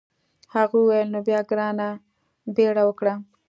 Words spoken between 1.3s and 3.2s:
ګرانه بیړه وکړه.